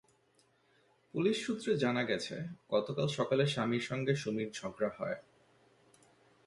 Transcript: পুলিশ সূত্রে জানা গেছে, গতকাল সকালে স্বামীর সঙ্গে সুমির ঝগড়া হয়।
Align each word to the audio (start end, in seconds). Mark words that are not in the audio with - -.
পুলিশ 1.13 1.37
সূত্রে 1.45 1.71
জানা 1.77 2.03
গেছে, 2.03 2.35
গতকাল 2.69 3.07
সকালে 3.07 3.43
স্বামীর 3.47 3.81
সঙ্গে 3.81 4.13
সুমির 4.15 4.49
ঝগড়া 4.51 4.89
হয়। 4.97 5.17